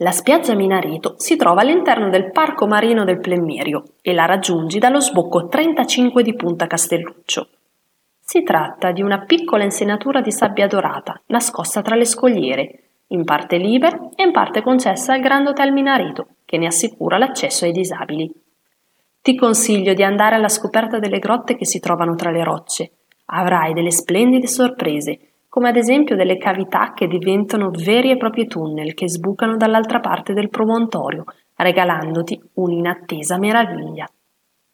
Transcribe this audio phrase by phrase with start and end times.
[0.00, 5.00] La spiaggia Minareto si trova all'interno del Parco Marino del Plemmerio e la raggiungi dallo
[5.00, 7.48] sbocco 35 di Punta Castelluccio.
[8.20, 13.56] Si tratta di una piccola insenatura di sabbia dorata, nascosta tra le scogliere, in parte
[13.56, 18.30] libera e in parte concessa al Grand Hotel Minareto, che ne assicura l'accesso ai disabili.
[19.22, 22.90] Ti consiglio di andare alla scoperta delle grotte che si trovano tra le rocce.
[23.28, 25.18] Avrai delle splendide sorprese
[25.56, 30.34] come ad esempio delle cavità che diventano veri e propri tunnel che sbucano dall'altra parte
[30.34, 31.24] del promontorio,
[31.54, 34.06] regalandoti un'inattesa meraviglia.